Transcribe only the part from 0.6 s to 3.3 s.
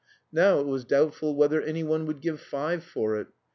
was doubtful whether anyone would give five for it.